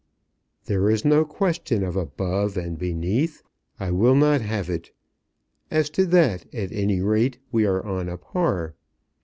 [0.65, 3.43] "There is no question of above and beneath.
[3.79, 4.89] I will not have it.
[5.69, 8.73] As to that, at any rate we are on a par."